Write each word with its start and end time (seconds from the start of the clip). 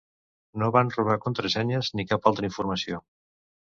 No 0.61 0.69
van 0.75 0.89
robar 0.95 1.17
contrasenyes 1.25 1.93
ni 1.99 2.07
cap 2.13 2.29
altra 2.31 2.49
informació. 2.51 3.03